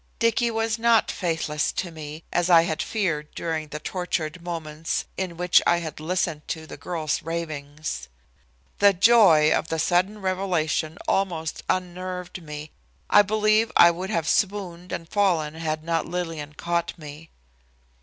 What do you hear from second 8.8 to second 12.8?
joy of the sudden revelation almost unnerved me.